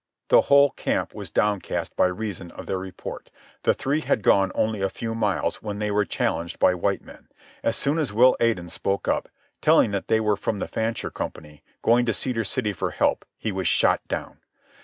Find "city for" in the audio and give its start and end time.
12.43-12.89